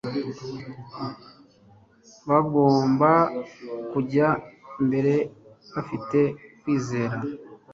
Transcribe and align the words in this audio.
Bagomba 2.29 3.11
kujya 3.91 4.29
mbere 4.85 5.13
bafite 5.73 6.19
kwizera 6.59 7.17